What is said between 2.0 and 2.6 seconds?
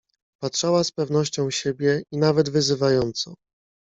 i nawet